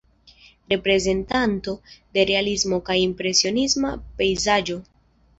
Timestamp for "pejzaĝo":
4.23-4.79